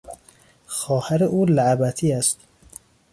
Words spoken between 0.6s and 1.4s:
خواهر